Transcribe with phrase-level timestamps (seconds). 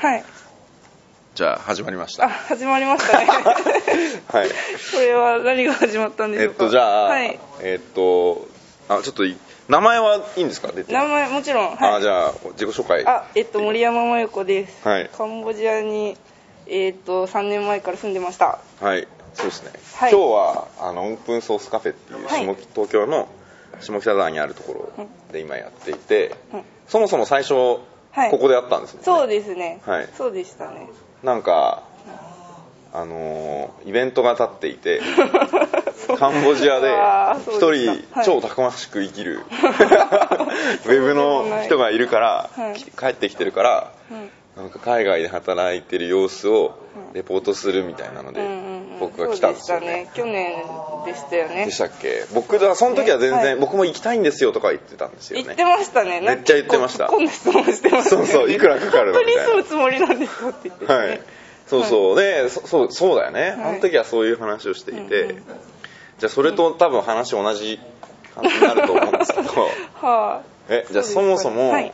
[0.00, 0.24] はい。
[1.34, 2.24] じゃあ始まりました。
[2.24, 3.26] あ始まりましたね。
[4.32, 4.48] はい。
[4.48, 6.64] これは何が始まったんでしえっょうか。
[6.64, 7.38] とじゃあ、はい。
[7.60, 8.48] えっと
[8.88, 9.36] あちょっとい
[9.68, 10.68] 名前はいいんですか？
[10.72, 11.94] 出て名前もちろんはい。
[11.96, 13.04] あじゃあ自己紹介。
[13.06, 15.10] あえっと森山真由子です、はい。
[15.16, 16.16] カンボジアに
[16.66, 18.58] えっと3年前から住んでました。
[18.80, 19.06] はい。
[19.34, 20.12] そうですね、はい。
[20.12, 22.44] 今日はあのオープンソースカフェっていうはい。
[22.46, 23.28] 下、東京の
[23.80, 26.64] 下北沢にあるところで今やっていて、うん。
[26.88, 27.78] そもそも最初、はい
[28.30, 29.00] ここであったんですね。
[29.04, 30.08] そうですね、はい。
[30.16, 30.88] そうでしたね。
[31.22, 31.82] なんか
[32.92, 35.00] あのーイベントが立っていて
[36.18, 36.88] カンボジアで
[37.46, 38.24] 一人はい。
[38.24, 39.40] 超たくましく生きる
[40.86, 42.74] ウェブの 人がいるから、はい。
[42.74, 46.74] き帰ってきてるから、うんなんか海外で働いてる様子を
[47.14, 48.40] レポートするみたいなので、
[49.16, 49.86] 僕が来たんですよね。
[49.86, 50.62] ね去年
[51.04, 51.64] でしたよね。
[51.66, 52.26] でしたっけ？
[52.34, 53.56] 僕だその時は全然、はい。
[53.56, 55.44] 僕も行きたいんですよとか言ってたんですよね。
[55.44, 56.20] 言ってましたね。
[56.20, 57.06] めっちゃ言ってました。
[57.06, 61.20] 今度質問してました、ね、そうそういくらかかるの本当に住むつもりなんですかって言って、ね、はい。
[61.66, 63.52] そうそう、でそそうそうだよね、はい。
[63.52, 65.36] あの時はそういう話をしていて、うんうん。
[65.36, 67.78] じゃあそれと多分話同じ
[68.34, 69.50] 感じになると思うんですけど。
[70.06, 71.92] はえじゃあそもそも、はい。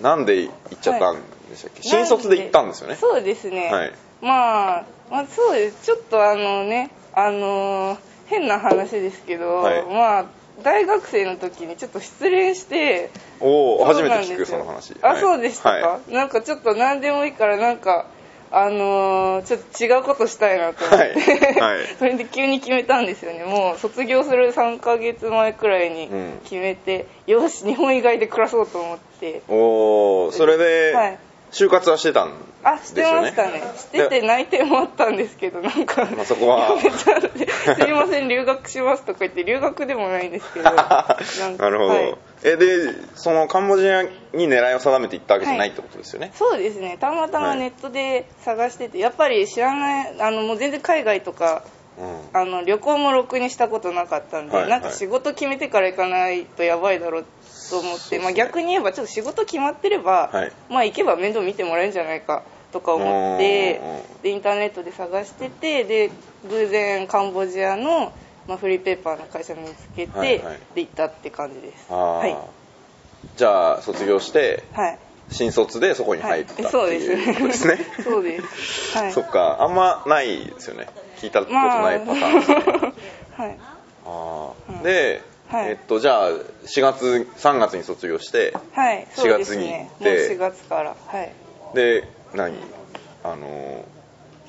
[0.00, 1.16] なんで行っちゃったん
[1.50, 2.96] でしたっけ、新卒で行ったんですよね。
[2.96, 3.92] そうですね、はい。
[4.20, 5.84] まあ、まあそうです。
[5.84, 9.84] ちょっとあのねあのー変な話ですけど、はい。
[9.86, 10.24] まあ
[10.62, 14.46] 大学生の時にちょっと失恋しておお初めて聞くうなんですよ。
[14.46, 14.94] その話。
[15.00, 15.20] あ、はい。
[15.20, 18.06] そうでしたか、はなんかちょっと何でもいいからなんか
[18.50, 21.76] あのーちょっと違うことしたいなと思って、はい。
[21.78, 21.86] はい。
[21.98, 23.44] それで急に決めたんですよね。
[23.44, 26.40] もう卒業する3ヶ月前くらいにうん。
[26.44, 29.30] 決めて、よし日本以外で暮らそうと思って。
[29.30, 31.18] いおおそれで、はい
[31.50, 32.32] 就活はしてたん
[32.64, 33.62] あしてましたね。
[33.76, 36.76] してて内定もあったんですけどなんか、まあそこは。
[36.80, 40.70] すいません留学しますとか言って留学でもないんですけど。
[40.74, 41.16] な
[41.70, 42.16] るほど、はい。
[42.42, 46.96] えでそのカンボジアに狙いを定めて行ったわけじゃないってことですよね、そうですね。
[47.00, 51.62] たまたまネットで探しててやっぱり知らないあのもう全然海外とか
[51.98, 52.40] うん。
[52.40, 57.24] あの旅行もろくにしたことなかったんで、はいなんか仕事決めてから行かないとやばいだろう
[57.68, 60.52] と思って、まあ、逆に言えばちょっと仕事決まってれば、はい。
[60.68, 62.42] まあ行けば面倒見てもらえるんじゃないか
[62.72, 63.04] とか思
[63.36, 63.80] って
[64.22, 66.10] でインターネットで探しててで
[66.48, 68.12] 偶然カンボジアの、
[68.46, 70.58] まあ、フリーペーパーの会社見つけて、はいはい。
[70.74, 71.92] で行ったって感じです。
[71.92, 72.36] はい、
[73.38, 74.98] じゃあ卒業してはい。
[75.30, 77.30] 新卒でそこに入ったってはいそうですい。
[77.30, 77.78] うことですね。
[78.02, 78.96] そうです。
[78.96, 79.12] はい。
[79.12, 79.58] そっか。
[79.60, 80.88] あんまないですよね。
[81.20, 82.56] 聞いたことないパターンですね、
[83.36, 83.58] はい。
[84.06, 84.80] あうん。
[84.80, 85.70] あで、はい。
[85.70, 89.06] えっとじゃあ4月3月に卒業してはい。
[89.14, 90.96] そうです4月にね行ってもう4月から。
[91.06, 91.32] はい。
[91.74, 92.54] で何？
[93.24, 93.84] あの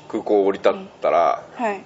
[0.09, 1.83] 空港降り立ったら、はい。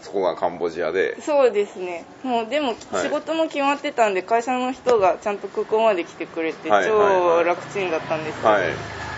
[0.00, 1.20] そこがカンボジアで。
[1.20, 2.04] そうですね。
[2.22, 2.76] もうでもはい。
[3.02, 7.16] 仕事も決まってたんで会社の人がちゃんと空港まで来てくれてはいはいはい。
[7.16, 8.62] 超楽ちんだったんですけど、はい。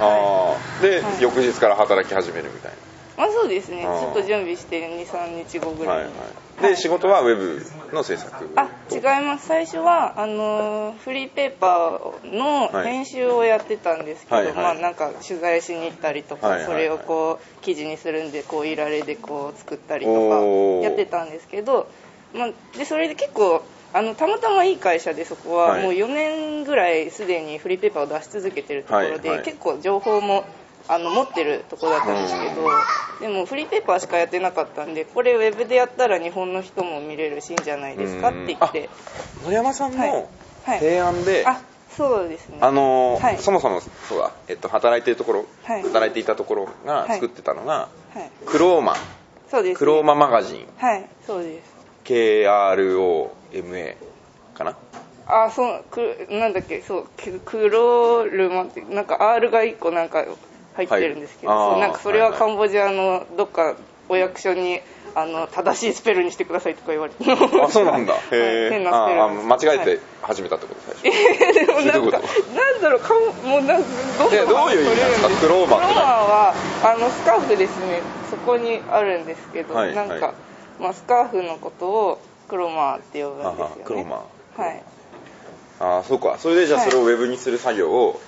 [0.01, 1.23] ああで、はい。
[1.23, 2.73] 翌日から働き始めるみたい
[3.17, 3.83] まあそうですね。
[3.83, 6.09] ちょっと準備して23日後ぐな、らはいい。
[6.09, 6.19] に、
[6.63, 7.63] はい、で仕事はウェブ
[7.95, 8.49] の制作？
[8.57, 9.47] あ違います。
[9.47, 14.55] 最初はあのーフリーペーパーのはい編集をやってたんですけど、はいはい。
[14.57, 16.73] まあなんか取材しに行ったりとか、はいはいはい。
[16.73, 20.41] それをこう記事にするんでこういられでこう作ったりとか
[20.83, 21.89] やってたんですけど、
[22.35, 25.83] まあ、でそれで結構あのたまたまいい会社でそこははい。
[25.85, 29.45] もう4年ぐらいすでにフリーペーパーを出し続けてるところで、はいはい。
[29.45, 30.45] 結構情報も
[30.89, 32.69] あの持ってるところだったんですけど、
[33.21, 38.89] でもフリーペーパーしかやってなかったんでこれウェブでやったら日本の人も見れるしいいんじゃないですかって言って。
[39.45, 40.11] 野山さんはい。
[40.11, 40.29] の
[40.65, 40.79] はい。
[40.81, 41.61] 提案で、あ
[41.97, 42.59] そうですね。
[42.61, 43.39] あのーはい。
[43.39, 45.83] そもそもそうだ、えっと、働いてるところ、はい。
[45.83, 47.11] 働いていたところがはい。
[47.15, 48.31] 作ってたのが、はい。
[48.47, 48.95] クローマ
[49.51, 50.67] そうです、ね、クローママガジン。
[50.79, 51.75] はいそうです。
[52.05, 53.95] KROMA
[54.55, 54.77] かな？
[55.27, 60.25] あそうくなんだっけそうククロールマってなんか R が1個なんか
[60.75, 61.81] 入ってるんですけど、はい。
[61.81, 63.77] なんかそれはカンボジアのどっか
[64.09, 64.81] お役所に
[65.15, 67.25] あの正しいスペルにしてくださいとか言われて。
[67.31, 68.15] あそうなんだ。
[68.33, 73.89] へ変なスペルああ間違えはいて始めたってこと最初、でもなんかなんだろうかんもうなんか
[74.21, 75.29] どういう意味なんですか？
[75.41, 76.55] クローバークローバーは
[76.85, 78.03] あのスカーフですね。
[78.31, 80.35] そこにあるんですけど、はいなんか、はい
[80.81, 83.85] まあ、スカーフのことをクロマーって呼ぶんですよね。
[83.85, 84.25] クロマ
[84.57, 84.83] はい。
[85.79, 86.37] ああそうか。
[86.39, 86.91] それでじゃあはい。
[86.91, 88.21] それをウェブにする作業を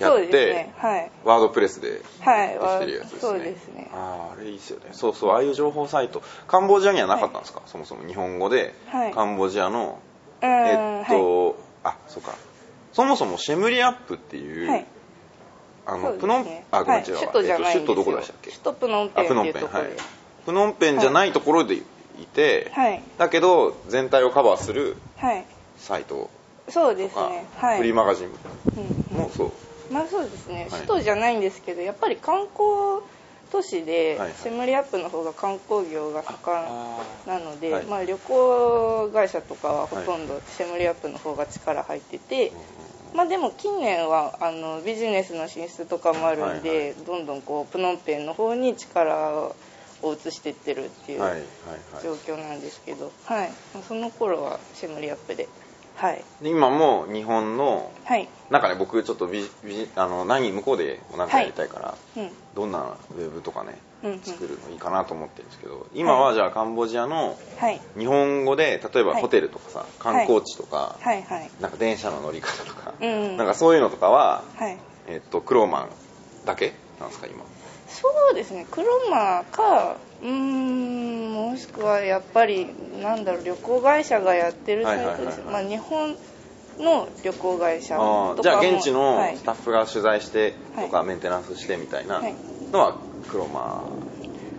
[0.00, 0.74] やそうって、ですね。
[0.78, 1.10] はい。
[1.24, 3.20] ワードプレスではいできてるやつですね。
[3.20, 3.90] そうですね。
[3.92, 4.86] あああれいいですよね。
[4.92, 6.22] そうそうああいう情報サイト。
[6.48, 9.12] カンボジアにはなかったんですか、そもそも日本語で、はい。
[9.12, 9.98] カンボジアの
[10.42, 11.54] うんえっと、はい
[11.84, 12.34] あそうか。
[12.92, 14.86] そもそもシェムリアップっていう、はい。
[15.86, 17.26] あの、プノンねあごめん違うわはい。
[17.28, 17.80] 首都じゃないんですよ。
[17.80, 18.50] えっと首都どこでしたっけ？
[18.50, 19.88] 首都プノンペンってあプノンいうところで。
[19.88, 19.98] ペンはい。
[20.46, 21.82] プノンペンじゃないところでい
[22.32, 23.02] て、はい。
[23.18, 25.44] だけど全体をカバーするはい。
[25.78, 26.30] サイト
[26.68, 27.46] そうですね。
[27.56, 27.78] はい。
[27.78, 28.30] フリーマガジン
[29.10, 29.50] うんもそう
[29.90, 30.70] まあそうですね、はい。
[30.70, 33.02] 首都じゃないんですけどやっぱり観光
[33.50, 37.86] 都市で、はいシェムリアップの方が観光業が盛んなので、はい。
[37.86, 42.52] まあ、旅行会社とかはほとんどシェムリアップの方が力入ってて、
[43.12, 49.56] まあ、でも近年はあのビジネスの進出とかもあるんで、はいはどんどんこうプノンペンの方に力を
[50.02, 51.42] 移していってるっていうはいはい
[52.02, 53.52] 状は況なんですけど、はい。
[53.74, 55.48] まあその頃はシェムリアップで
[55.94, 56.24] はい。
[56.40, 58.28] 今も日本のはい。
[58.50, 62.30] なんかね僕ちょっとビジビジあの何向こうでもなんかやりたいから、うん。
[62.56, 64.20] どんなウェブとかねうんうん。
[64.24, 67.80] 作るのいいかなと思ってるんですけど今はじゃあカンボジアのはい。
[67.96, 69.22] 日本語で例えばはい。
[69.22, 71.50] ホテルとかさ観光地とか、はいはい。
[71.60, 73.36] なんか電車の乗り方とか、うんうん。
[73.36, 74.76] なんかそういうのとかは、はい。
[75.06, 75.90] えっとクローマン
[76.44, 77.44] だけなんですか今？
[77.86, 78.66] そうですね。
[78.68, 82.66] クロマかうーんもしくはやっぱり
[83.00, 85.64] なんだろう旅行会社がやってるサイトです、はいはいはいはい。
[85.64, 86.16] まあ日本
[86.78, 89.36] の旅行会社あとかもーじゃあ現地のはい。
[89.36, 92.34] スタッフが取材してとかはメンテナンスしてみたいなはい。
[92.72, 92.96] のは
[93.28, 93.84] クローマ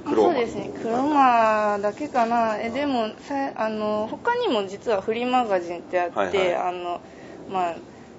[0.06, 0.72] ークローマーそうですね。
[0.82, 2.58] クロマだけかな。
[2.60, 6.56] えでもさあの他にも実はフリーマガジンってあって、はいはい。
[6.56, 7.02] あの
[7.50, 7.76] まあ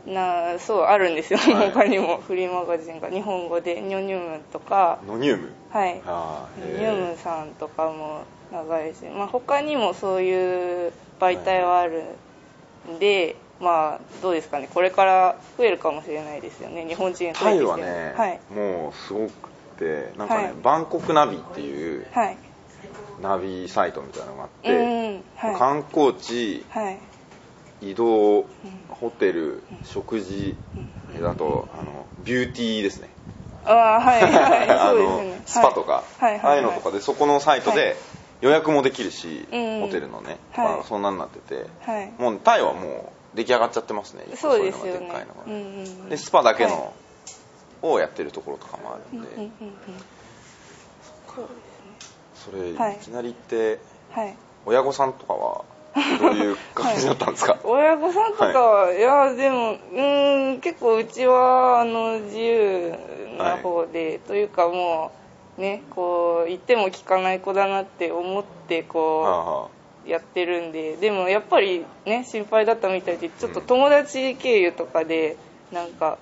[0.07, 1.71] なそうあるんですよ、はい。
[1.71, 2.19] 他にも。
[2.19, 3.81] フリーマガジンが日本語で。
[3.81, 4.99] ニョニュームとか。
[5.07, 5.53] ノニウム？
[5.71, 6.01] はい。
[6.07, 12.05] あーへニュームさんとかも長いし、まあ、他にもそういう媒体はある
[12.91, 14.69] んで、まあどうですかね。
[14.73, 16.85] これから増えるかもしれないですよね。
[16.85, 18.41] 日本人増えてきてタイはね、はい。
[18.53, 19.49] もうすごく
[19.79, 20.55] てなんかね、はい。
[20.63, 22.37] バンコクナビっていうはい。
[23.23, 25.25] ナビサイトみたいなのがあっうて、ん。
[25.37, 25.57] はい。
[25.57, 26.99] 観光地はい。
[27.83, 28.47] 移動
[28.89, 30.57] ホテル食事
[31.21, 33.09] だとあのビューティーですね。
[33.65, 34.23] ああはい。
[34.27, 35.49] はい。
[35.49, 36.41] スパとか、はい。
[36.41, 37.97] ああいうのとかでそこのサイトはで
[38.41, 39.81] 予約もできるし、うん。
[39.83, 40.67] ホテルのね、はい。
[40.67, 42.13] まあ、そんなになっててはい。
[42.19, 44.25] もうタイはもう出来上がっちゃってますね。
[44.37, 45.27] そうですよね。
[46.11, 46.73] でスパだけはい。
[46.73, 46.93] の
[47.83, 49.75] をやってるところとかもあるんで、うんうんうんうん。
[52.35, 53.79] それはいいきなり行って
[54.11, 54.37] はい。
[54.67, 55.65] 親御さんとかは
[56.21, 62.95] どういう感じだったんですか、親御さんとかは、い、やでもうーん結構うちはあの自由
[63.39, 65.13] な方で、というかも
[65.59, 75.37] うねこう言っても聞かない子だなって思ってはあこはうやってるんででもやっぱりね心配だったみたいでちょっと友達経由とかで
[75.73, 76.19] なんか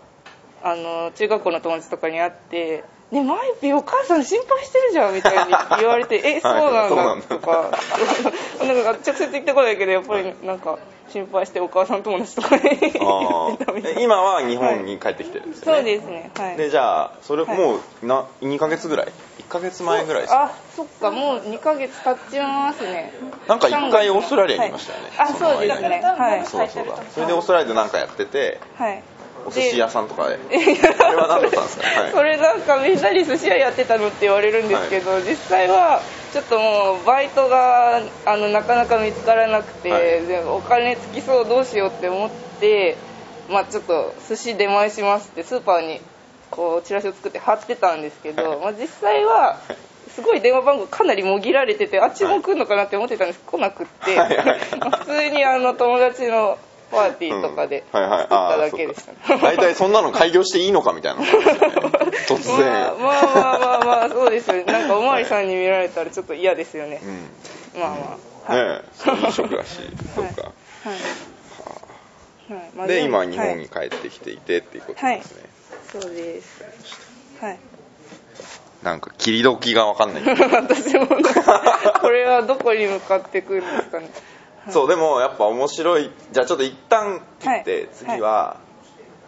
[0.62, 7.26] あの中学校の友達とかに会って「ねマイピーお母さん心配してるじゃん」みたいに言われて「えそうなんだそうなん」だ。
[7.26, 7.70] とか
[8.62, 10.78] なんか直接言ってこないけどやっぱりなんか
[11.10, 12.62] 心配してお母さん友達とかに。
[12.62, 12.70] 言
[13.00, 13.98] あってたみたいー。
[14.00, 16.30] え今は日本に帰ってきてるんですよね、そうですね。
[16.36, 16.56] はい。
[16.56, 17.58] でじゃあそれはい。
[17.58, 20.44] もうな2ヶ月ぐらい？1ヶ月前ぐらいですか？
[20.44, 21.10] あそっか。
[21.10, 23.12] もう2ヶ月経っちますね。
[23.48, 25.10] なんか一回オーストラリアにいましたよね。
[25.16, 25.28] はい。
[25.30, 26.02] あそうですね。
[26.18, 26.46] はい。
[26.46, 29.02] そうそうだそれでオーストラリアで何かやっててはい。
[29.46, 30.36] お寿司屋さんとかで。
[30.48, 40.26] であれは何だったんですか、はい、それなんかみんなに寿司屋やってたのって言われるんですけど、実際はちょっともうバイトがあのなかなか見つからなくて、はい。
[40.26, 42.30] でお金つきそうどうしようって思っ
[42.60, 42.96] て
[43.50, 46.00] まあちょっと寿司出前しますってスーパーに
[46.50, 49.60] こうチラシを作って貼ってたんですけど、まあ、実際は
[50.14, 53.40] すごい電話番号かなりもぎられててあっちも来るのかなって思ってたんです。
[53.46, 54.18] 来なくって、
[54.98, 56.58] 普通にあの友達の
[56.90, 58.00] パーティーとかでうん。
[58.00, 58.20] はいはい。
[58.22, 59.46] 作っただけでした、あーそうか。
[59.46, 61.22] 大体そんなの開業していいのかみたいな。
[62.26, 64.64] 突然、まあ、まあまあまあまあそうですよね。
[64.64, 67.00] なんかおまわりさんに見られたらちょっと嫌ですよね、
[67.74, 67.80] うん。
[67.80, 68.52] まあまあ。
[68.52, 69.78] はい、ねえそういう職だし、
[70.14, 70.42] そうか。
[70.42, 70.90] は
[72.50, 72.70] い、はい。
[72.74, 73.90] まあでも今日本にはい。
[73.90, 75.42] 帰ってきていてっていうことですね、
[75.92, 76.64] そうです。
[77.40, 77.58] はい
[78.82, 80.22] なんか切り時が分かんない。
[80.52, 81.06] 私も
[82.00, 84.08] これはどこに向かってくるんですかね
[84.68, 86.10] そうでもやっぱ面白い。
[86.32, 87.88] じゃあちょっと一旦切って、はい。
[87.94, 88.60] 次は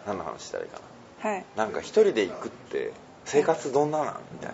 [0.05, 0.81] 何の話したらいいか
[1.27, 1.45] はい。
[1.55, 2.93] ななんか一人で行くって
[3.25, 4.51] 生活どんななんみたい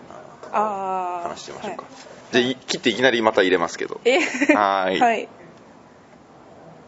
[0.52, 1.92] な話してみましょうか、はい
[2.30, 4.00] じゃあい切っていきなりまた入れますけど。
[4.04, 4.20] え
[4.54, 5.00] はーい。
[5.00, 5.28] はい